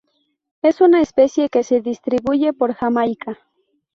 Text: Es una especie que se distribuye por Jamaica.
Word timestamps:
Es 0.63 0.81
una 0.81 0.99
especie 1.01 1.47
que 1.49 1.61
se 1.61 1.79
distribuye 1.79 2.53
por 2.53 2.73
Jamaica. 2.73 3.37